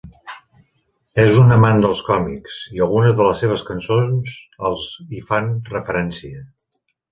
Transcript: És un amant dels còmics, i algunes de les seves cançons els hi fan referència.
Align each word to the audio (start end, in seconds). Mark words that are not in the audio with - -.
És 1.23 1.35
un 1.41 1.55
amant 1.55 1.81
dels 1.83 2.01
còmics, 2.07 2.57
i 2.79 2.81
algunes 2.87 3.15
de 3.21 3.29
les 3.29 3.45
seves 3.45 3.65
cançons 3.69 4.35
els 4.71 4.89
hi 5.19 5.23
fan 5.31 5.55
referència. 5.77 6.45